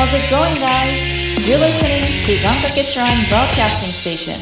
[0.00, 1.46] How's it going, guys?
[1.46, 4.32] You're listening to Gankake Shrine Broadcasting Station.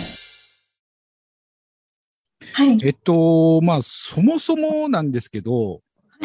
[2.52, 2.78] はい。
[2.84, 5.80] えっと、まあ、そもそもなんですけど、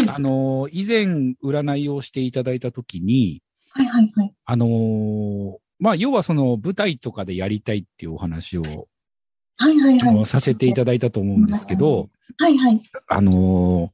[0.08, 3.42] あの、以前占いをしていただいたときに、
[3.72, 4.34] はいはいはい。
[4.46, 10.26] あの、まあ、要はその舞台とかでやりたいっていうお話を、はいはいはい。
[10.28, 12.80] させていただいたと思うんですけど、はいはい。
[13.08, 13.92] あの、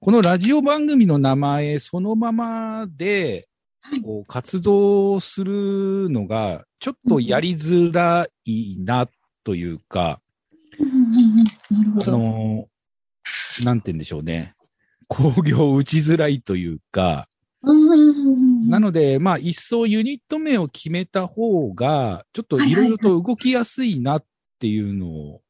[0.00, 3.44] このラジオ番組の名前そのままで、はい
[4.02, 9.08] こう活動するのが、ちょっとやりづらいな
[9.44, 10.20] というか、
[12.00, 12.18] あど。
[12.18, 12.68] の、
[13.64, 14.54] なんて言うんでしょうね。
[15.08, 17.28] 工業打ちづらいというか、
[18.68, 24.24] なので、まあ、一層ユニット名を決めた方が、ちょっといろいろと動きやすいなっ
[24.58, 25.40] ていうのを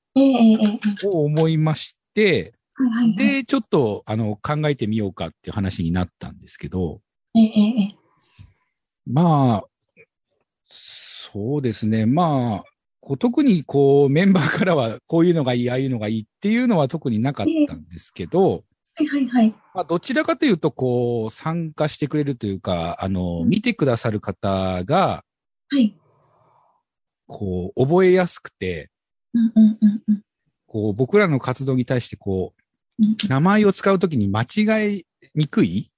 [1.05, 2.55] 思いまして。
[3.16, 7.01] で、ちょっと、あの、考えてみようかっていう話になったんですけど、
[7.37, 7.41] え
[9.06, 9.64] まあ、
[10.69, 12.06] そうですね。
[12.06, 12.64] まあ、
[13.00, 18.64] こう特にこうメンバーからはこういうのがいい、ああいうのがいいっていうのは特になかったんですけど、
[18.96, 19.55] はいはいはい。
[19.74, 25.24] まあ、どちらかというと、こう、参加してくれるというか、あの、うん見てくださる方が、
[25.68, 25.96] はい。
[27.27, 28.91] こう、覚えやすくて、
[29.33, 30.22] うんうんうんうん
[30.66, 35.91] こう、僕らの活動に対して、こう名前を使うときに間違いにくい、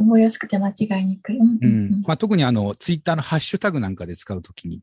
[0.00, 1.36] 覚えやすくて間違いにくい。
[1.36, 2.00] うんううんん。
[2.06, 4.80] まあ、特にあの、ツイッターのハッシュタグなんかで使うときに、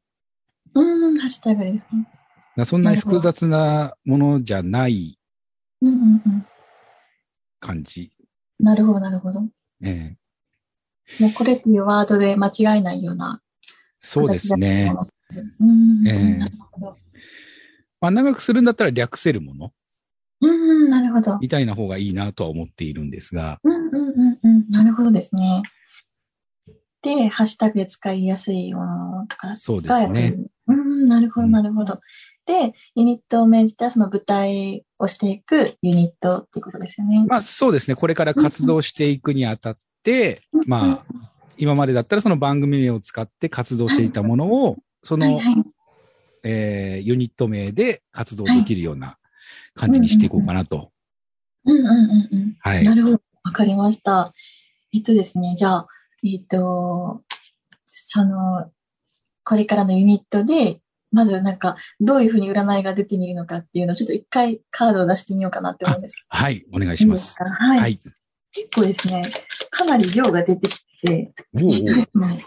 [0.74, 1.10] うん。
[1.10, 2.08] うん、ハッシュタグですね。
[2.56, 5.20] なそんなに複雑なものじゃない
[5.82, 6.46] うんうんうん。
[7.60, 8.12] 感じ。
[8.60, 9.42] なるほどなるほど。
[9.42, 9.50] も
[9.84, 10.18] え
[11.20, 13.42] えうこれっていうワードで間違えないような
[14.00, 14.92] そうですね。
[15.60, 16.08] うん。
[16.08, 16.98] ええなるほど。
[18.02, 19.72] まあ、長くするんだったら略せるものう
[20.80, 21.38] んうん、なるほど。
[21.40, 24.70] みたいな方がいいなとは思っているんですが、うんうんうんうん。
[24.70, 25.64] なるほどですね。
[27.02, 30.36] で、ハッシュタグで使いやすいものとかそうですね。。
[30.68, 32.00] うん、なるほど、うんなるほど。
[32.46, 37.26] で、ユニットを命じたその舞台をしていくユニットっていうことですよね。
[37.28, 37.96] まあそうですね。
[37.96, 41.06] これから活動していくにあたって、まあ、
[41.58, 45.64] 今までだったらその番組名を使って活動していたものを、その、はいはい。
[46.44, 49.18] えーユニット名で活動できるような
[49.74, 50.92] 感じにしていこうかなと。
[51.66, 52.56] うんうんうんうん。
[52.60, 52.84] はい。
[52.84, 53.22] なるほど。
[53.44, 54.34] わかりました。
[54.94, 55.88] えっとですね、じゃあ、
[56.24, 57.22] えっと、
[57.94, 58.72] その、
[59.44, 60.82] これからのユニットで、
[61.12, 66.66] まずなんか、どういうふうに占いが出てみるのかっていうのを、ちょっと一回カードを出してみようかなって思うんですけはい。
[66.74, 66.96] お願いど。
[66.98, 67.38] します。
[67.40, 67.80] いいはい。
[67.80, 68.02] はい。
[68.52, 69.24] 結構ですね、
[69.70, 72.44] かなり量が出てきて、おうえっとですね、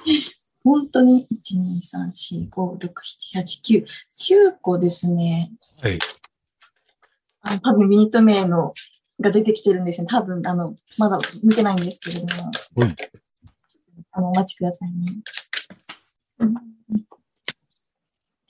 [0.62, 2.91] 本当に、1、2、3、4、5、6、
[3.34, 3.87] 7、8、9、
[4.50, 5.53] 9個ですね。
[5.81, 5.99] はい。
[7.42, 8.74] あの多分ユニット名の
[9.20, 10.06] が出てきてるんですよ。
[10.08, 12.50] 多分、あの、まだ見てないんですけれども。
[12.76, 12.96] はい
[14.12, 15.22] あの、お待ちくださいね。
[16.40, 16.54] うん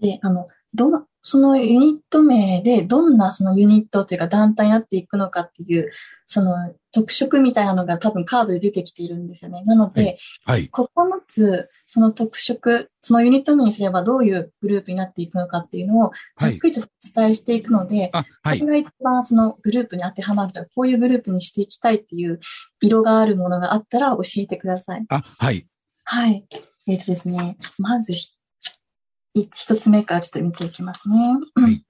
[0.01, 5.91] で、あの、どの、そのユニット名でどんなそのユニットというか団体になっていくのかっていう、
[6.25, 6.55] その
[6.93, 9.63] 特色みたいなのが多分カードで出てきているんですよね。
[9.65, 10.69] なので、はい。
[10.69, 10.89] 9
[11.29, 16.85] つ、その特色、そのユニット名にすればどういうグループになっていくのかっていうのを、ざっくりとお
[17.15, 18.67] 伝えしていくので、あ、はいこ。
[18.67, 22.41] れが一番そのグループに当てはまるとか、こういうグループにしていきたいっていう
[22.81, 25.05] 色があるものがあったら教えてください。
[25.09, 25.67] あ、はい。
[26.05, 26.45] はい。
[26.89, 28.13] えっ、とですね、まず
[29.35, 31.17] 一つ目からちょっと見ていきますね。
[31.55, 31.85] はい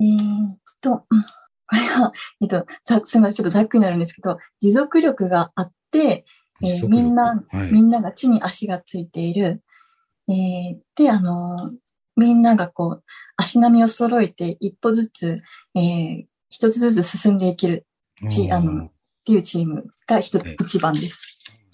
[0.00, 1.24] えーっと、うん
[1.72, 2.12] これが、
[2.42, 6.26] えっと、ざすみません、ちょっとざっくりになるんですけど、持続力があって、
[6.62, 7.72] えーみんな、はい。
[7.72, 9.62] みんなが地に足がついている。
[10.28, 11.76] えーで、あのー
[12.14, 13.04] みんながこう、
[13.38, 15.40] 足並みを揃えて一歩ずつ、
[15.74, 17.86] えー一つずつ進んでいける
[18.28, 18.90] ちあのっ
[19.24, 21.18] ていうチームが一つはい一番です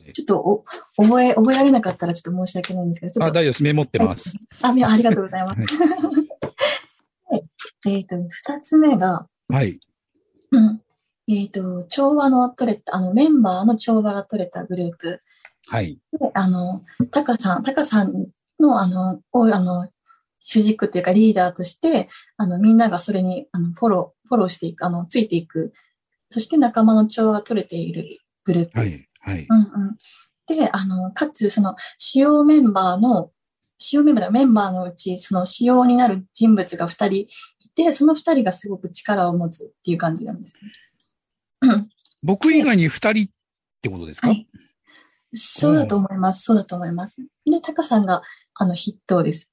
[0.04, 0.12] はい。
[0.12, 0.64] ちょっとお
[1.02, 3.34] 覚え、覚えられなかったらちょっと申し訳ないんですけど、ちょあ、っと。
[3.40, 3.62] 大丈夫です。
[3.64, 4.34] メモってます。
[4.62, 5.60] あ、みありがとうございます。
[5.60, 5.68] はい
[7.86, 9.80] えっと、二つ目が、はい。
[10.52, 10.82] うん。
[11.28, 15.20] えっ、と、調和の取れた、あの、メンバーの調和が取れたグループ。
[15.66, 15.98] はい。
[16.12, 18.28] で、あの、タカさん、タカさん
[18.58, 19.88] の、あの、を、あの、
[20.40, 25.72] 主軸っていうかリーダーとして、あの、みんながそれに、あの、フォロー、フォローしていく、あの、ついていく。
[26.30, 28.78] そして仲間の調和が取れているグループ。
[28.78, 29.08] はい。
[29.20, 29.46] はい。
[29.48, 29.96] うんうん。
[30.46, 33.30] で、あの、かつ、その、主要メンバーの、
[33.78, 37.28] 主要メンバーのメンバーのうち、その主要になる人物が二人い
[37.74, 40.60] て、その二人がすごく力を持つっていう感じなんですね。
[41.62, 41.88] うん。
[42.22, 43.28] 僕以外に二人っ
[43.80, 44.28] てことですか？
[44.28, 44.48] はい
[45.34, 46.42] そうだと思います。
[46.42, 47.20] そうだと思います。
[47.44, 48.22] で、タカさんが、
[48.54, 49.48] あの、筆頭です。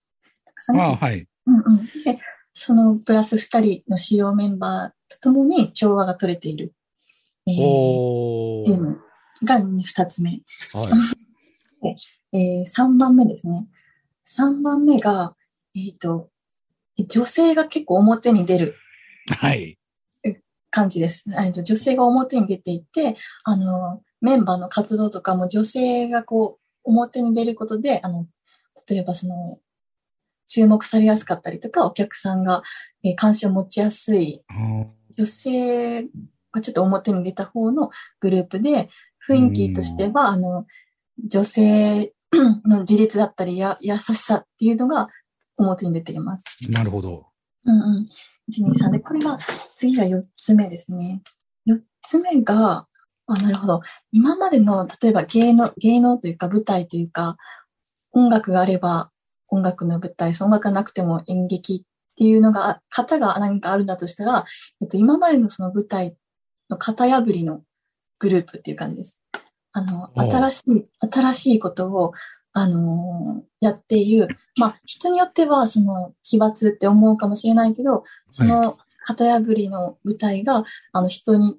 [0.46, 1.28] タカさんがああ、はい。
[1.48, 1.86] うんうん。
[2.06, 2.20] で、
[2.54, 6.74] そのプラス二人の主要メンバーとともに調和が取れている、
[7.46, 8.66] えー。
[8.66, 9.02] チーム
[9.44, 10.42] が二つ目。
[10.74, 10.90] は
[11.84, 11.98] い。
[12.32, 13.68] えー、3番目ですね。
[14.28, 15.36] 3番目が、
[15.76, 16.30] えっ、と、
[16.98, 18.76] 女性が結構表に出る
[19.38, 19.78] はい。
[20.72, 21.24] 感じです。
[21.42, 28.28] えっと女性が表に出ていて、あの、メンバーの活動とかも女性がこう、表に出ることで、あの、
[28.88, 29.60] 例えばその、
[30.48, 32.62] 注目されやすかったりとか、お客さんが、
[33.04, 34.42] えー関心を持ちやすい
[35.18, 36.04] 女性
[36.52, 37.90] がちょっと表に出た方の
[38.20, 38.90] グループで、
[39.28, 40.66] 雰囲気としては、あの、
[41.26, 42.14] 女性
[42.66, 45.10] の自立だったりや、優しさっていうのが
[45.58, 46.44] 表に出ています。
[46.70, 47.28] なるほど。
[47.66, 48.06] うんうん。
[48.52, 49.38] 1、2、3で、これが、
[49.76, 51.22] 次が4つ目ですね。
[51.68, 52.88] 4つ目が、
[53.28, 53.82] あ、なるほど。
[54.12, 57.38] 今までの、例えば芸能、芸能というか舞台というか、
[58.12, 59.12] 音楽があれば
[59.50, 64.46] 音楽の舞台、音楽がなくても演劇っていうのが、型が何かあるんだとしたら、
[64.82, 66.16] えっと、今までのその舞台
[66.70, 67.62] の型破りの
[68.20, 69.20] グループっていう感じです。
[69.76, 72.14] あの、新しい、新しいことを、
[72.54, 74.30] あのーやっている。
[74.58, 80.64] まあ、人によっては、その、奇抜って思うかもしれないけど、その型破りの舞台が、
[80.94, 81.58] あの、人に、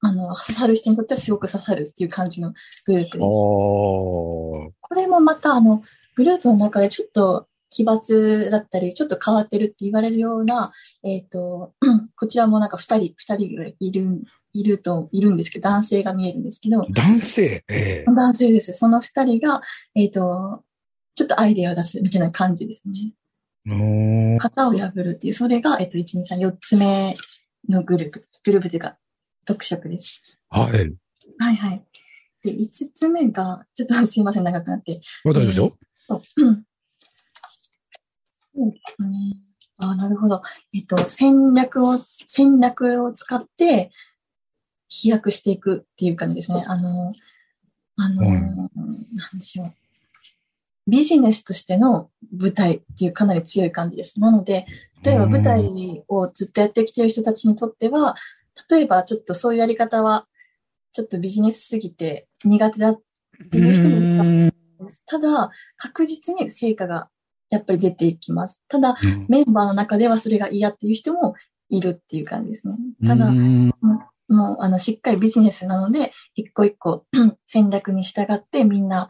[0.00, 2.52] あの、刺さる人にとってはすごく刺さるっていう感じの
[2.86, 3.18] グループです。
[3.20, 5.82] これもまた、あの、
[6.16, 10.72] グループの中でちょっと奇抜だったり、ちょっと変わってるって言われるような、
[11.04, 14.22] えっ、と、う んこちらもなんか二人、二人ぐらいいる、
[14.58, 17.64] いると、いるんですけど、男性が見えるんですけど、男性？
[17.68, 18.72] ええ男性です。
[18.72, 19.62] その二人が、
[19.94, 20.64] えっ、と、
[21.14, 23.12] ちょっとアイデアを出すみたいな感じですね。
[24.38, 27.16] 型を破るっていう、それが、えっ、と、1、2、3、4つ目
[27.68, 28.96] のグループ、グループというか、
[29.44, 30.22] 特色です。
[30.50, 30.94] はい。
[31.38, 31.84] はいはい。
[32.42, 35.00] で、5つ目が、ちょっとすいません、長くなって。
[35.24, 35.76] わかるでしょ
[36.06, 36.64] そううん
[38.54, 39.48] そうですね。
[39.78, 40.42] あなるほど。
[40.74, 43.90] えっと、戦略を、戦略を使って
[44.88, 46.64] 飛躍していくっていう感じですね。
[46.66, 47.12] あの、
[47.96, 48.68] あの、はいな
[49.36, 49.74] んでしょう。
[50.88, 54.20] ビジネスとしての舞台っていうかなり強い感じです。
[54.20, 54.66] なので、
[55.04, 58.16] 例えば舞台をずっとやってきてる人たちにとっては、
[58.70, 60.26] 例えばちょっとそういうやり方は、
[60.92, 63.00] ちょっとビジネスすぎて苦手だっ
[63.50, 65.02] ていう人もいるかもしれないです。
[65.04, 67.10] ただ、確実に成果が
[67.50, 68.62] やっぱり出ていきます。
[68.68, 71.34] ただ、うんメンバーの中ではそれが嫌っていう人も
[71.68, 72.74] いるっていう感じですね。
[73.06, 73.74] ただ、うん
[74.28, 79.08] もう、あの、しっかりビジネスなので、一個一個うん 戦略に従ってみんな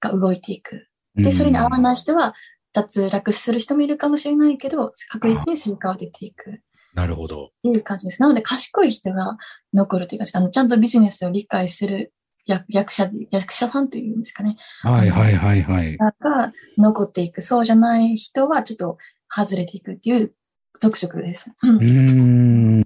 [0.00, 0.88] が動いていく。
[1.14, 2.34] で、それに合わない人は
[2.72, 6.50] 脱落する人もいるかもしれないけど、確実に成果は出ていく。
[6.50, 6.54] っ
[6.94, 7.50] なるほど。
[7.62, 8.20] ていう感じです。
[8.22, 9.36] なので、賢い人が
[9.72, 12.12] 残るというか、あの、ちゃんとビジネスを理解する
[12.46, 14.56] 役役者、役者さんというんですかね。
[14.82, 15.96] はいはいはいはい。
[15.96, 17.42] が残っていく。
[17.42, 18.98] そうじゃない人はちょっと
[19.28, 20.34] 外れていくっていう
[20.80, 21.50] 特色です。
[21.62, 22.84] うんうーん。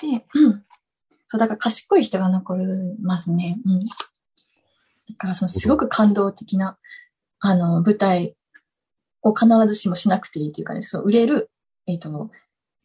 [0.00, 0.64] で、うん。
[1.26, 2.64] そう、だから賢い人が残り
[3.00, 3.58] ますね。
[3.64, 3.84] うん。
[3.84, 3.94] だ
[5.16, 6.78] から、その、すごく感動的な、
[7.40, 8.36] あの、舞台
[9.22, 11.50] を必ずしもしなくていいというかね、そう、売れる、
[11.86, 12.30] えっ、と、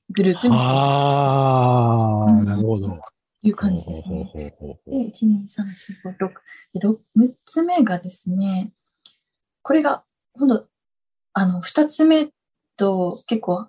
[0.10, 2.88] グループにしてああ、うんなるほど。
[2.88, 4.32] という感じですね。
[4.34, 5.66] で、1、2、3、
[6.04, 6.32] 4、5、6。
[6.74, 8.72] で、6、6つ目がですね、
[9.62, 10.04] これが、
[10.34, 10.68] ほんと、
[11.34, 12.30] あの、2つ目
[12.78, 13.68] と結構、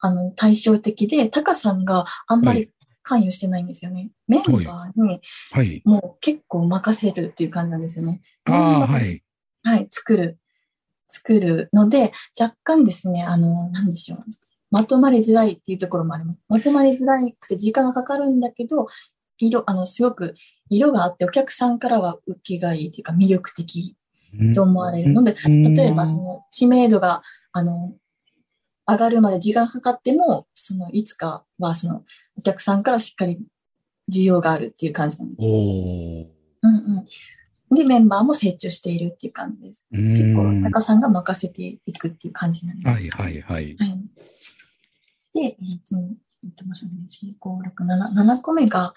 [0.00, 2.70] あの、対照的で、タカさんがあんまり
[3.02, 4.10] 関与してないんですよね。
[4.26, 5.20] メンバーに
[5.52, 5.82] はい。
[5.84, 8.22] もう結構任せるっていう感じなんですよね。
[8.44, 9.22] ああ、はい。
[9.62, 10.38] はい、作る、
[11.08, 14.24] 作るので、若干ですね、あの、なんでしょう。
[14.70, 16.38] まとまりづらいっていうところもあります。
[16.48, 18.86] まとまりづらくて時間がかかるんだけど、
[19.38, 20.34] 色、あの、すごく
[20.68, 23.96] 色があって、お客さんからは受けがいいっていうか魅力的
[24.54, 27.22] と思われるので、例えばその知名度が、
[27.52, 27.92] あの、
[28.90, 32.04] 上がるまで時間かかっても、その、いつかはその、
[32.36, 33.38] お客さんからしっかり
[34.10, 35.38] 需要があるっていう感じなんです。
[35.40, 36.26] おー
[36.62, 36.74] うん
[37.70, 37.76] うん。
[37.76, 39.86] で、メンバーも成長しているっていう感じです。
[39.90, 42.92] 結構、タカさんが任せていくっていう感じなんです。
[42.92, 43.76] はいはいはい。
[43.78, 43.98] はい。
[45.32, 45.56] で、えっ
[45.88, 45.96] と、
[46.44, 48.92] えっと、もしもし、4、5、6、7、7個目が、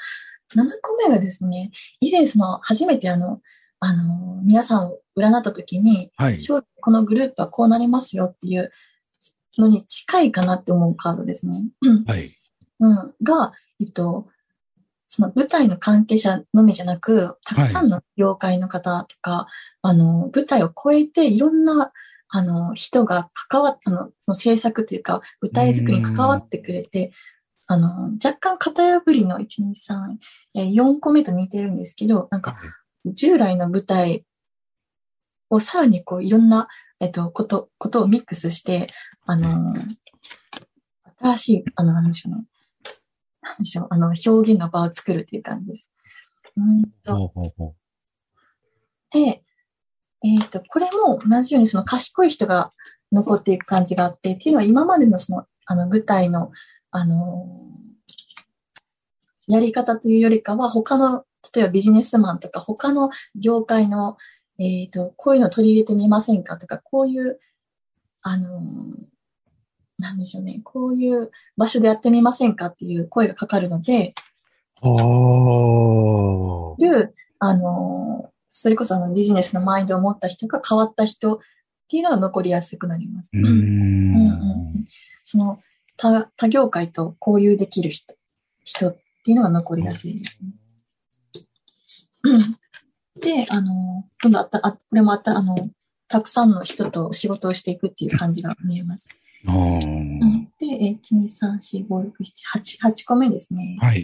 [0.56, 3.42] 7個目がですね、以前その、初めてあの、
[3.80, 6.38] あの、皆さんを占った時に、はい。
[6.82, 8.72] このグループはこうなりますよっていう
[9.58, 11.66] のに近いかなって思うカードですね。
[11.82, 12.04] うん。
[12.06, 12.36] はい。
[12.80, 13.14] うん。
[13.22, 14.28] が、えっと、
[15.06, 19.48] その舞台の関係者のみじゃなく、たくさんの業界の方とか、
[19.82, 21.92] あの、舞台を超えていろんな、
[22.30, 27.12] あの、人が関わったの、その制作というか、舞台作りに関わってくれて、
[27.68, 30.18] あの、若干型破りの1、2、3、
[30.56, 32.58] えー4個目と似てるんですけど、なんか、
[33.06, 34.26] 従来の舞台
[35.50, 36.68] をさらにこういろんな、
[37.04, 38.88] えっと、こと、ことをミックスして、
[39.26, 39.74] あの、
[41.20, 42.46] 新しい、あの、なんでしょうね。
[43.42, 45.88] なんでしょう、あの、表現の場を作るっていう感じです。
[46.56, 47.30] うんと、
[49.12, 49.44] で、
[50.24, 52.72] えっ、と、これも同じようにその賢い人が
[53.12, 56.52] 残っていく感じがあって、っていうのは今までのその、あの、舞台の、
[56.92, 57.50] あの
[59.48, 64.16] やり方というよりかは、他の、例えばビジネスマンとか、他の業界の、
[64.60, 66.58] えっ、と、こういうの取り入れてみませんか？
[66.58, 67.40] とか、こういう、
[68.22, 68.50] あの
[69.98, 74.14] なんでしょうね、こういう場所でやってみませんかっていう声がかかるので、
[74.82, 74.92] ああ。
[76.78, 81.40] いう、あの、それこそあのビジネスのマインドを持った人が変わった人っ
[81.90, 83.30] ていうのが残りやすくなります。
[83.34, 83.56] うんうんう
[84.80, 84.86] ん
[85.24, 85.60] その
[85.96, 88.16] 他、他業界と交流できる人、
[88.64, 90.50] 人っていうのが残りやすいですね。
[92.24, 92.58] うん
[93.24, 95.56] で、あの、今度あった、あ、これもあった、あの、
[96.08, 99.08] たくさんの人と仕事をしていくっていう感じが見えます。
[99.48, 99.56] ああ。
[99.56, 103.77] うん、で、え1、2、3、4、5、6、7、8、8個目ですね。
[103.82, 104.03] はい。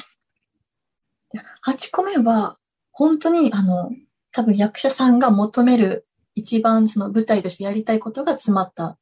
[1.31, 2.57] で8個目は、
[2.91, 3.91] 本当に、あの、
[4.31, 8.97] 多分役者さんが求める一番その舞台としてやりたいことが詰まった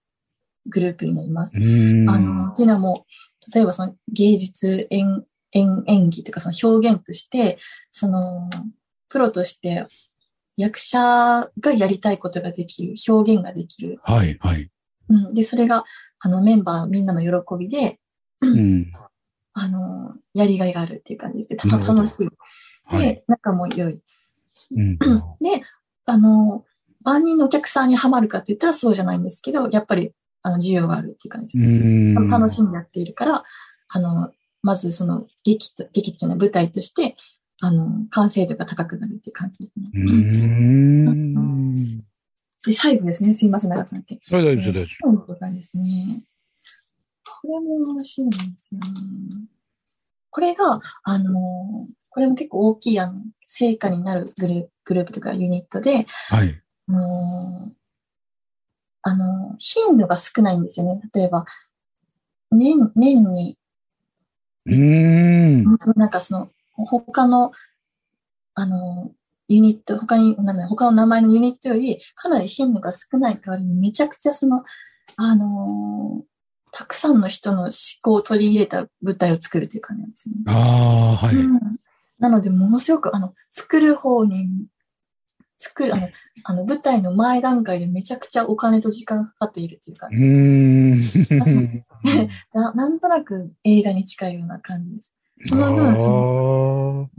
[0.66, 1.60] グループになりますう。
[1.60, 2.10] ーん。
[2.10, 3.06] あの、っていうのはも
[3.48, 7.60] う、例えばその芸術、演、演、演技というかその表現として、
[7.92, 8.50] その、
[9.10, 9.86] プロとして
[10.58, 14.00] 役者がやりたいことができる、表現ができる。
[14.04, 14.70] はい、はい。
[15.08, 15.34] うん。
[15.34, 15.86] で、それが、
[16.20, 18.00] あの、メンバーみんなの喜びで、
[18.42, 18.92] うん。
[19.54, 22.30] あの、やりがいがあるっていう感じでた楽しい。
[22.86, 23.08] はい。
[23.08, 24.00] で、仲も良い。
[24.76, 24.98] うん。
[24.98, 25.64] で、
[26.06, 26.66] あの、
[27.04, 30.12] 万人のお客さんにはまるかって言ったらそうじゃないんですけど、やっぱり、
[30.42, 32.14] あの、需要があるっていう感じうで。
[32.30, 33.44] 楽しんでやっているから、
[33.90, 34.32] あの、
[34.64, 37.16] まずその劇と、劇じゃない舞台として、
[37.60, 39.90] あの、完成度が高くなるっていう感じですね。
[39.94, 42.00] うーん。
[42.66, 43.34] で、最後ですね。
[43.34, 44.20] すいません、長くなって。
[44.30, 44.98] 大丈夫です、大丈夫です。
[45.02, 46.24] 最後がですね、
[47.42, 48.86] これも面白いんですよね。
[50.30, 56.62] これが、あの、これも結構大きい、あの、成果になるグループ、グループとかユニットで、はい。
[56.88, 57.76] もう、
[59.02, 61.02] あの、頻度が少ないんですよね。
[61.14, 61.46] 例えば、
[62.52, 63.58] 年、年に、
[64.66, 65.78] うーん。
[65.96, 66.52] なんかその、
[66.86, 67.52] 他の、
[68.56, 69.12] あの、
[69.48, 74.64] ユニット、他に、なんだ他の名前のユニットより、かなり頻度が少ない代わりに、めちゃくちゃその、
[75.16, 76.24] あの
[76.74, 80.42] たくさんの人の思考を取り入れた舞台を作るという感じなんですよね。
[80.48, 81.36] ああ、はい。
[81.36, 81.78] うん
[82.20, 84.48] なので、ものすごく、あの、作る方に、
[85.60, 86.10] 作る、あの、
[86.44, 90.38] あの、舞台の前段階でめちゃくちゃお金と時間がかかっているという感うじです。
[90.38, 91.86] ーん。
[92.54, 95.14] ななんとなく映画に近いような感じです。
[95.44, 97.10] その分、その、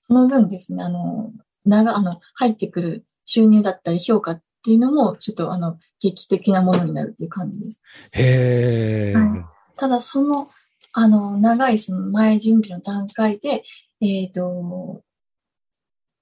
[0.00, 1.32] その分ですね、あの、
[1.64, 7.80] 長、あの、入ってくる収入だったり評価っていうのも、ちょっとあの、劇的なものになるっていう感じです。
[8.12, 9.14] ーへえ。
[9.14, 10.50] はいただ、その、
[10.92, 13.64] あの、長いその前準備の段階で、
[14.02, 15.02] えっ、と、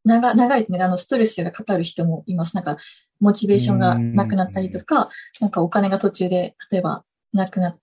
[0.04, 2.54] 長、長いね、あの、ストレスがかかる人もいます。
[2.54, 2.76] なんか、
[3.18, 5.10] モチベーションがなくなったりとか、
[5.40, 7.78] なんかお金が途中で、例えば、なくなっ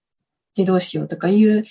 [0.55, 1.65] てどうしようとかいう、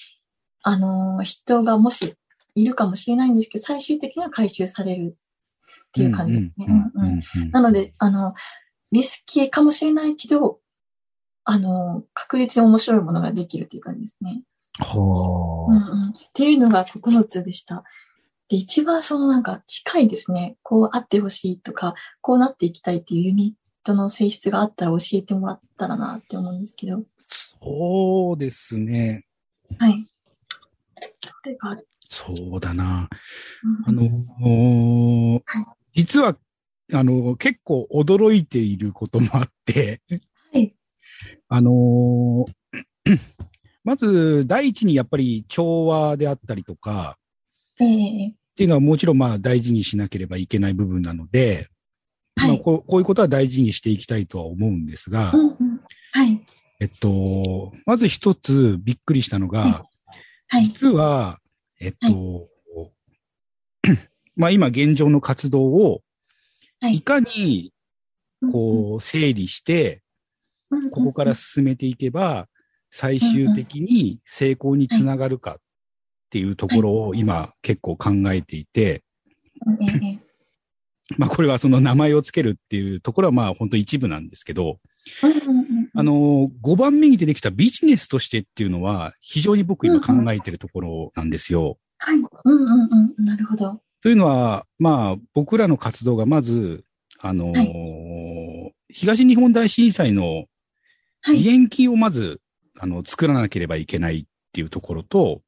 [0.64, 2.16] あの、人がもし
[2.54, 7.50] いるかもしれないんですけど、最終的には回収されるっていう感じですね。
[7.52, 8.34] なので、あの、
[8.90, 10.58] リスキーかもしれないけど、
[11.44, 14.32] あの、確実に面白いものができるっていう感じですね。
[14.32, 14.42] うん
[14.78, 17.84] はうん、っていうのが9つでした。
[18.48, 20.56] で、一番そのなんか近いですね。
[20.62, 26.96] こうあってほしいとか、こうなっていきたいっていうユニットの性質があったら教えてもらったらなって思うんですけど。
[26.96, 27.00] あ。
[27.62, 29.26] そうですね。
[29.78, 30.06] はい。
[32.08, 33.08] そうだな。
[33.62, 35.42] うんあのー
[35.96, 36.36] 実は、
[36.92, 40.02] あの、結構驚いていることもあって、
[40.52, 40.74] はい。
[41.48, 43.18] あのー
[43.84, 47.16] まず、第一にやっぱり調和であったりとか、
[47.80, 51.68] ええっていうのはもちろんまあ大事にしなければいけない部分なので、
[52.36, 52.48] はい。
[52.48, 55.80] まあこうこういうことは大事にしていきたいとは思うんですが、うんうん。
[56.12, 56.46] はい。
[56.80, 59.84] えっと、まず一つびっくりしたのが、
[60.54, 60.64] はい。
[60.66, 61.40] 実は、
[61.80, 62.48] えっと、
[64.36, 66.02] まあ今現状の活動を、
[66.80, 66.96] はい。
[66.96, 67.72] いかに
[68.52, 70.02] こう整理して、
[70.70, 72.46] うん、ここから進めていけば、
[72.92, 75.58] 最終的に成功につながるかっ
[76.30, 79.02] ていうところを今結構考えていて、
[81.18, 84.78] まあこれはその名前をつけるっていうところはまあ本当一部なんですけど。
[85.94, 91.78] あの、5番目に出てきたビジネスとしてっていうのは非常に僕今考えてるところなんですよ。
[91.98, 92.16] はい。
[92.16, 93.24] うんうんうん。
[93.24, 93.80] なるほど。
[94.02, 96.84] というのは、まあ僕らの活動がまず、
[97.20, 100.44] あのーは東日本大震災の
[101.22, 101.36] はい。
[101.38, 102.42] 義援金をまず、
[102.78, 105.40] あの、作らなければいけないっていうところと、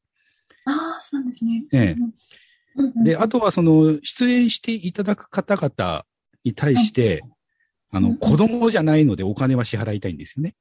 [0.64, 1.64] ああ、そうなんですね。
[1.72, 1.96] ええ
[2.76, 6.04] うんうん、で、あとはその、出演していただく方々
[6.44, 7.22] に対して、
[7.96, 10.54] あの、うん子供じゃないのでお金は支払いたいんですよね。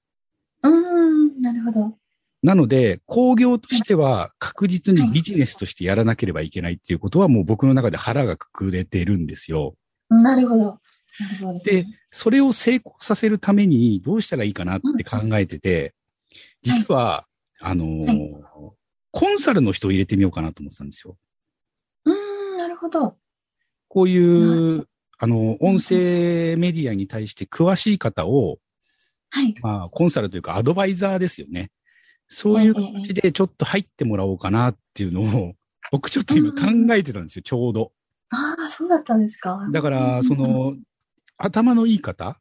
[0.64, 1.98] うーん、なるほど。
[2.42, 9.76] なので、工業としては確実にビジネスとしてやらなければいけないっていうことはもう僕の中で腹がくくれてるんですよ。
[10.10, 10.80] なるほど。
[11.54, 15.94] ですでね。、それを成功させるためにどうしたらいいかなって考えてて、
[16.62, 17.26] 実は、
[17.60, 18.74] あのーは
[19.12, 21.18] コンサルの人を入れてみようかなと思ってたんですよ。
[22.06, 23.18] うーん、なるほど。
[23.88, 24.88] こういう、
[25.18, 28.58] あの、音声メディアに対して詳しい方を、
[29.30, 29.54] はい。
[29.62, 31.72] まあ、コンサルというかアドバイザーですよね。
[32.28, 35.54] そういう形でちょっと入ってもらおうかなっていうのを、
[35.92, 37.92] 僕ちょっと今考えてたんですよ、ちょうど。
[38.30, 39.66] ああ、そうだったんですか。
[39.72, 40.76] だから、うんそ、の、
[41.38, 42.40] 頭のいい方、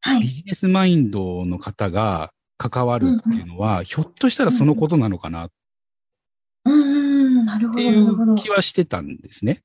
[0.00, 0.20] はい。
[0.20, 5.50] ビジネスマインドの方が関わるっていうのは、ひょっとしたらそのことなのかなっ
[6.64, 8.34] うーん、なるほど、ていう。
[8.36, 9.62] 気はしてたんですね。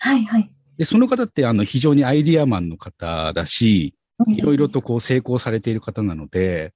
[0.00, 0.50] はい、はい。
[0.82, 3.94] で、その方ってあの非常にアイディアマンの方だし、
[4.26, 6.74] いろいろとこう成功されている方なので。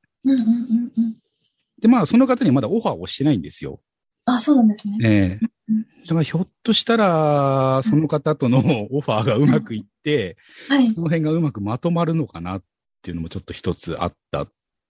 [1.81, 3.81] で、まあその方にはまだオファーをしてないんですよ。
[4.25, 4.99] あ、そうなんですね。
[5.03, 8.59] ええうんだからひょっとしたら、その方との
[8.93, 10.37] オファーがうまくいって、
[10.69, 11.01] はいそ。
[11.01, 12.63] の辺がうまくまとまるのかなっ
[13.03, 14.49] ていうのもちょっと一つあったっ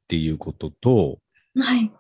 [0.08, 1.16] ていうことと、
[1.58, 1.90] はい。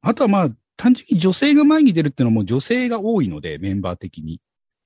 [0.00, 4.40] あとはまあ、単純に女性が前に出るっていうのはもう女性が多いので、メンバー的に。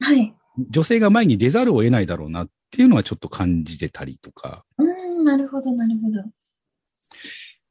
[0.04, 0.34] はい。
[0.70, 4.64] 女性が前に出ざるを得ないだろうなっていうのはちょっと感じてたりとか。
[4.78, 6.23] うーん、なるほど、なるほど。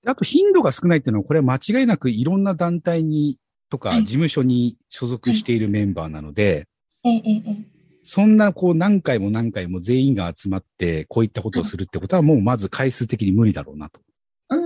[0.05, 3.37] あと頻度が少ないっていうのは、これは間違いなくいろんな団体に
[3.69, 6.67] とかはい事務所に所属しているメンバーなので、
[7.03, 7.57] ええ、ええ、ええ。
[8.03, 14.01] そんなこう何回も何回も全員が集まってこういったことをするってことはもうまず回数的に無理だろうなと
[14.49, 14.63] うーん。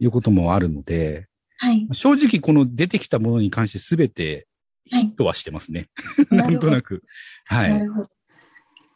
[0.00, 1.28] いうこともあるので、
[1.58, 1.86] はい。
[1.92, 4.48] 正直この出てきたものに関して全て
[4.84, 5.88] ヒットはしてますね。
[6.30, 7.02] はないんとなく。
[7.46, 7.62] は。
[7.62, 8.08] ないるほど。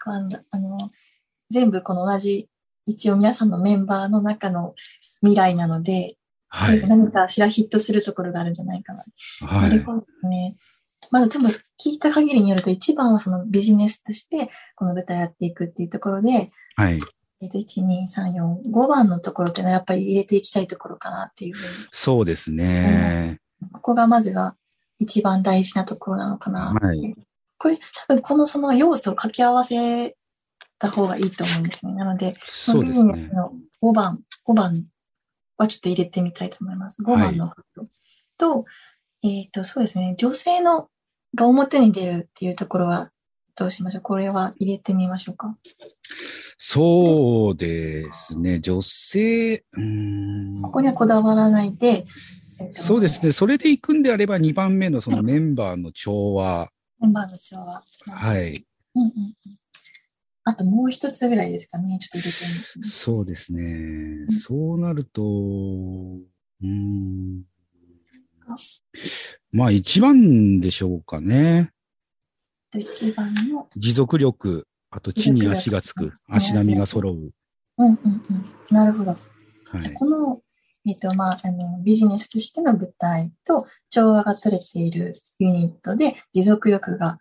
[0.07, 0.90] あの、
[1.51, 2.49] 全部この同じ、
[2.85, 4.75] 一応皆さんのメンバーの中の
[5.20, 6.16] 未来なので、
[6.49, 6.81] はい。
[6.87, 9.05] 何かしらヒットするところがあるんじゃないかな。
[9.40, 9.85] はないる。
[9.85, 10.57] ほどね。
[11.11, 17.01] まず多分聞いた限りによると一番はそのビジネスとしてこの舞台やっていくっていうところで、はい。
[17.40, 23.38] えっと、1、2、3、4、5番のところっていうのはやっぱり入れていきたいところかなっていうふうそうですね。
[23.61, 23.68] に。
[23.72, 24.57] ここがまずは
[24.98, 26.87] 一番大事なところなのかなって。
[26.87, 27.14] はい
[27.59, 30.14] これ多分このその要素を掛け合わせ
[30.78, 31.94] た方がいいと思うんですね。
[31.94, 33.35] なので、そうですねビジネス。
[33.35, 34.85] の5番、5番
[35.56, 37.00] はちょっと入れてみたいと思います。
[37.02, 37.87] 5番のこと。
[38.37, 38.64] と、
[39.22, 40.16] えっ、と、そうですね。
[40.18, 40.90] 女性の
[41.35, 43.11] が表に出るっていうところは
[43.54, 44.02] どうしましょう？
[44.02, 45.56] これは入れてみましょうか。
[46.59, 48.61] そうですね。
[48.61, 49.64] 女性、
[50.62, 52.06] ここにはこだわらないで、えっと
[52.73, 53.33] そうですね。
[53.33, 56.71] それで行くんであれば2番目のそのメンバーの調和。
[57.01, 57.83] メンバーの調和。
[58.09, 58.66] はい。
[58.95, 59.59] うんうんうん。
[60.45, 61.99] あともう一つぐらいですかね。
[62.01, 62.51] ちょっと入れてみ
[62.83, 63.01] ます。
[63.05, 64.27] そうですね。
[64.31, 67.42] そうなると、うーん。
[69.51, 71.73] まあ一番でしょうかね。
[72.75, 77.14] 一番の、持続力、あと地に足がつく、足並みが揃う。
[77.14, 77.33] うん
[77.79, 78.45] うんうん。
[78.71, 79.12] なるほど。
[79.12, 79.19] は
[79.79, 79.81] い。
[79.81, 80.40] じゃあこの、
[80.87, 87.18] えっ、と、まあ、あの、ビジネスとしての舞台と調和が取れているユニットで持続力が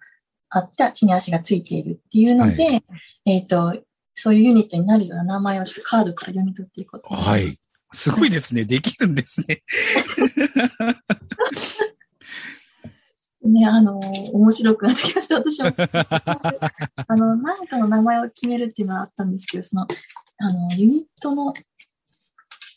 [0.49, 2.81] あって、地に足がついているっていうので、は
[3.25, 3.75] えっ、と、
[4.15, 7.57] そういうユニットになるような名前をちょっとカードから読み取っていこうとはい。
[7.91, 8.65] すごいですね。
[8.65, 9.63] できるんですね。
[13.47, 15.69] ね、あの、面白くなってきました、私も。
[17.07, 19.87] あの、なんかの名前を決めるっていうのはあったんですけど、その、
[20.37, 21.53] あの、ユニットの、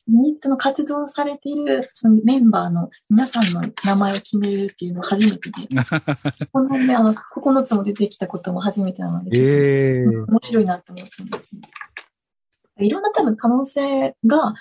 [0.08, 5.68] ユニットの活動されている、そのメンバーの皆さんの名前を決めるっていうのは初めてで、
[6.50, 12.84] このね、あの、9つも出てきたことも初めてなので、ええ面白いなって思ったんですけど。
[12.84, 14.54] いろんな多分可能性が、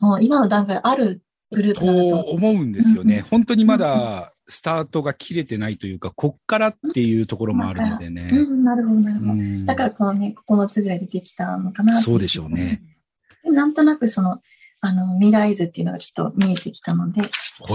[0.00, 2.30] あの今の段階あるグループだとと。
[2.30, 3.24] 思うんですようんね。
[3.30, 8.30] 本当にまだスタートが切れてないというか、こっからっていうところもあるのでね。
[8.32, 9.32] うん、なるほど、なるほど。
[9.32, 12.82] うんだからこのね、9つぐらい出てきたのかなそうでしょうね。
[13.44, 14.40] でなんとなくその、
[14.80, 17.28] あの、未来図っていうのがちょっと見えてきたので、は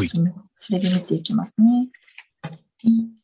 [0.04, 0.10] い。
[0.56, 1.90] それで見ていきますね。
[2.86, 3.24] うん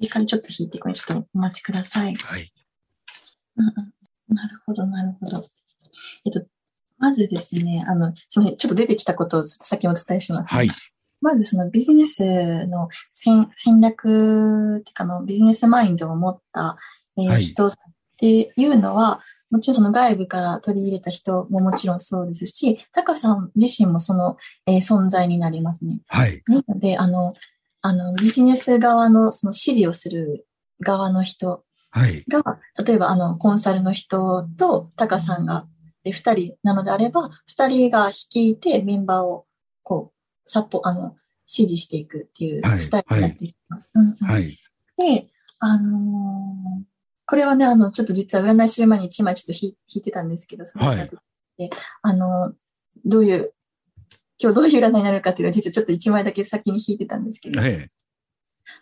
[0.00, 2.14] 次からちょっと引いてこれちょっとお待ちください。
[2.14, 2.50] はい。
[3.56, 3.70] うんう
[4.32, 5.42] んなるほど、なるほど。
[6.24, 6.46] えっと、
[6.98, 10.70] まずですね、あの、すみません、ちょっと出てきたことを先お伝えします、はい。
[11.20, 16.76] まずそのビジネスの戦戦略っていうかあのビジネスマインドを持った、
[17.18, 17.74] えーはい人っ
[18.16, 24.36] ていうのは、もちろんその外部から取り入れた人ももちろんそうですし、タカさん自身もその、
[24.66, 26.00] えー存在になりますね。
[26.06, 26.42] はい。
[26.46, 27.34] なので、あの、
[27.82, 30.46] あの、ビジネス側のその指示をする
[30.80, 32.24] 側の人はい。
[32.28, 35.66] が、例えばあの、コンサルの人とタカさんが、
[36.04, 39.46] で、二人なのであれば、二人が率いてメンバーを、
[39.82, 41.16] こう、サポ、あの、
[41.52, 43.90] 指示していくっていうはいスタイルになっていきます。
[43.94, 44.56] うんうんはい。
[44.96, 45.26] で、
[45.58, 46.89] あのー
[47.30, 51.10] これはね、あの、ちょっと実は占いする前に一枚ちょっと引い引いてたんですけど、そのはい。
[51.58, 51.70] で、
[52.02, 52.54] あの、
[53.04, 53.54] どういう、
[54.42, 57.86] 今日どういう占いになるかっていうのは実はちょっと一枚だけ先に引いてたんですけど、え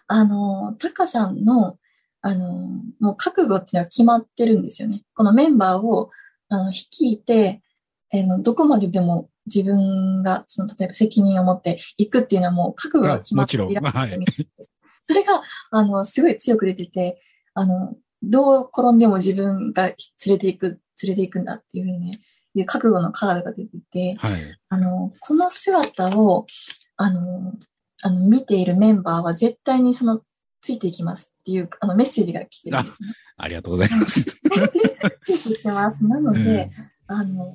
[0.07, 1.77] あの、タカさんの、
[2.23, 2.47] あの、
[3.01, 5.03] もう覚悟っていうのは決まってるんですよね。
[5.15, 6.11] このメンバーを、
[6.49, 7.61] あの、率いて、
[8.15, 14.71] えーのどこまででも自分が、その、例えば責任を持っていくっていうのはもう覚悟が決まっていらっしゃるみたいです。
[15.07, 17.21] それが、あの、すごい強く出てて、
[17.53, 19.97] あの、どう転んでも自分が連
[20.29, 22.21] れていく、連れていくんだっていうふうにね、
[22.55, 24.59] いう覚悟のカードが出てて、はい。
[24.69, 26.47] あの、この姿を、
[26.97, 27.55] あの、
[28.03, 30.23] あの、見ているメンバーは絶対にその、
[30.61, 32.85] ついていきますっていう、あの、メッセージが来てるね。
[33.37, 34.25] ありがとうございます。
[35.23, 36.05] ついていきます。
[36.05, 36.71] なので、
[37.07, 37.55] あの、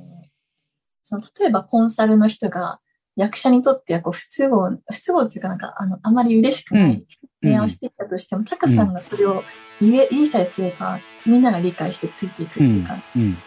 [1.01, 2.79] その、例えばコンサルの人が、
[3.15, 7.07] 役者にとってはこう不都合、不都合っていうかなんか、あの、あまり嬉しくなうんい
[7.43, 9.43] 提案をしていったとしても、タカさんがそれを
[9.79, 12.83] 言え、言いさえすれば、みんなが理解してついていくってういうん。
[12.85, 13.37] か、うん。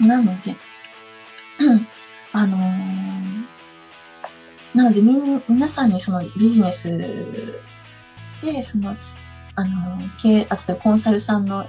[0.00, 0.08] うん。
[0.08, 0.56] なので、
[1.60, 1.86] うん、
[2.32, 3.44] あのー
[4.74, 5.92] なのでみん、皆さん。
[5.92, 6.90] にそのビジネス
[8.42, 8.96] で、その、
[9.54, 11.46] あのー、経営、あとコンサルさん。
[11.46, 11.64] の、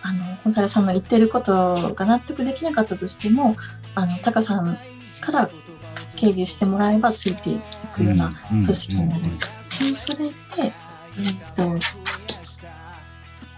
[0.00, 0.86] あの、コンサルさん。
[0.86, 3.56] の言ってることが納得できなかったとしても、
[3.94, 4.78] あの、タカさん。
[5.20, 5.50] から
[6.16, 7.60] 経由してもらえばついてい
[7.94, 9.22] くような組織になる。
[9.78, 10.32] そうそれで、
[11.18, 11.96] えっ、と、そ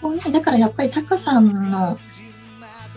[0.01, 1.99] こに、だからやっぱりタカさんの、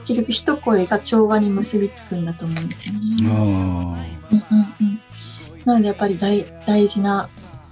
[0.05, 2.99] 結局一声が調和に結びつくんだと思うんですよね。
[3.27, 5.01] あうんうんうん。
[5.65, 7.27] なのでやっぱり大大事な、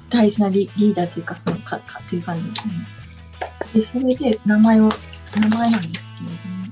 [0.09, 2.73] 大事なリリーダーというか、そのか、かという感じですね。
[3.73, 4.89] で、それで名前を、
[5.35, 6.63] 名前なんですけれども、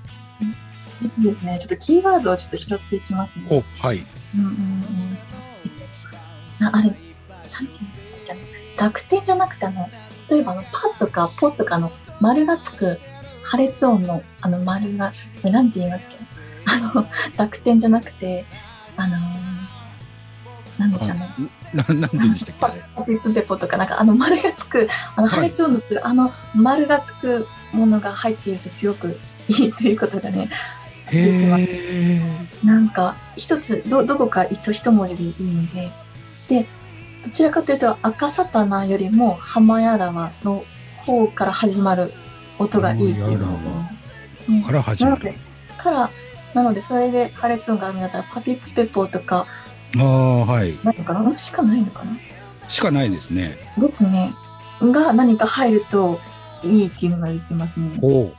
[0.41, 0.55] うん
[1.03, 3.47] えっとですね、ちょっとキーワードをちょっと拾っていきますね。
[3.49, 4.05] お、はい。
[4.35, 4.53] うんうんうん。
[5.65, 5.71] えっ
[6.59, 7.94] と、なあれ、なんて言うの？
[8.77, 9.89] 濁点じゃなくてあの、
[10.29, 12.99] 例えばあの、パとかポとかの丸がつく
[13.43, 15.11] 破裂音のあの丸が、
[15.41, 16.15] これなんて言いますけ？
[16.17, 16.21] ど、
[16.65, 17.07] あの、
[17.37, 18.45] 濁点じゃなくて、
[18.97, 21.29] あのー、なんでしょうね。
[21.73, 22.81] な、なんて言うんでしたっけ？
[22.95, 30.49] ポピプペポとかなんかあの丸がつく、あのはい破裂音のする、あの丸がつくものが入っているとすごくいいということがね、
[31.07, 32.65] へー。
[32.65, 35.91] なんか、一つ、ど、どこか一一文字でいいので、
[36.49, 36.65] で、
[37.25, 40.63] どちらかというと、赤サタナよりも、浜やらわの
[40.97, 42.11] 方から始まる
[42.59, 45.17] 音がいいっていうのから始まる。
[45.17, 45.37] なので、
[45.77, 46.09] から、
[46.53, 49.45] なので、それで破裂音があるんだったら、パピプペポとか、
[49.97, 50.73] ああ、はい。
[50.83, 52.11] 何かなしかないのかな
[52.69, 53.55] しかないですね。
[53.77, 54.31] ですね。
[54.81, 56.19] が何か入ると
[56.63, 57.99] いいっていうのが言ってますね。
[58.01, 58.31] お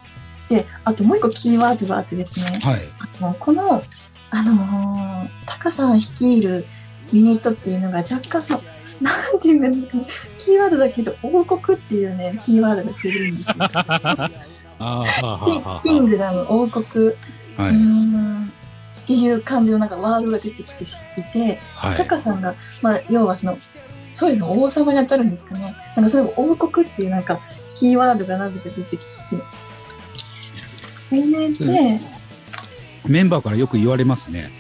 [0.49, 2.61] で、あともう一個キーワードがあってですね。
[2.63, 2.81] はい。
[3.21, 3.83] あのこの、
[4.31, 6.65] あのー、タカさん率いる
[7.13, 8.63] ユニットっていうのが若干その、
[9.01, 10.07] なんていうんですかね、
[10.39, 13.55] キーワードだけど、王国っていうね、キーワードが出るんですよ。
[15.83, 17.13] キングダム、王国、
[17.57, 17.73] あ、はい。
[17.75, 20.87] んっていう感じのなんかワードが出てきてい
[21.33, 21.97] て、はい。
[21.97, 23.57] タカさんが、まあ、要はその、
[24.15, 25.75] そういうの王様に当たるんですかね。
[25.95, 27.39] なんかそういう王国っていうなんか、
[27.77, 29.07] キーワードがなぜか出てきて、
[31.09, 32.01] それで、
[33.07, 34.51] メンバーからよく言われますね。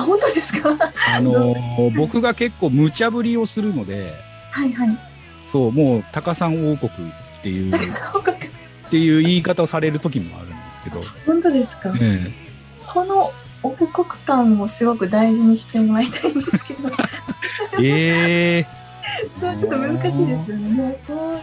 [0.00, 0.70] あ、本当ですか？
[1.14, 4.12] あのー僕が結構無茶ぶりをするので、
[4.50, 4.88] はいはい。
[5.50, 12.20] そう、もう、タカさん王国っていう、っていう言い方をされる時もあるんですけど、本当ですか、え
[12.86, 13.32] この
[13.62, 13.88] 王国
[14.26, 16.88] 感をすごく大事にしてもらいたいんですけど、
[17.82, 18.58] ええ。
[18.58, 18.66] え
[19.40, 20.96] そうちょっと難しいですよね。
[21.06, 21.40] そういっ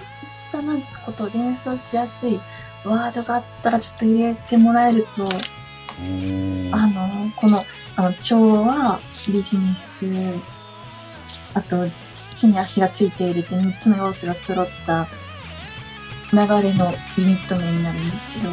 [0.52, 2.40] たなんかことを連想しやすい
[2.86, 7.66] ワードがあったらちょっと入れてもらえると、ーあの、この、
[8.00, 10.06] あの、調和、ビジネス、
[11.56, 11.90] あと、
[12.36, 15.08] 地に足がついているって3つの要素が揃った
[16.32, 18.52] 流れのユニット名になるんですけど、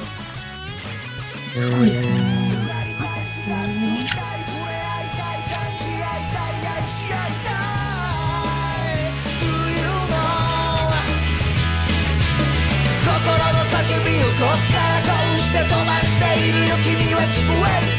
[1.50, 2.54] すごいですね。
[13.04, 17.52] 心の叫びをこっからこうして飛ばしているよ君は聞こ
[17.86, 17.93] える